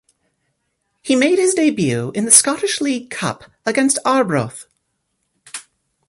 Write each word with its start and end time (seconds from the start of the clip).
He 1.03 1.15
made 1.15 1.37
his 1.37 1.53
debut 1.53 2.11
in 2.15 2.25
the 2.25 2.31
Scottish 2.31 2.81
League 2.81 3.11
Cup 3.11 3.51
against 3.67 3.99
Arbroath. 4.03 4.65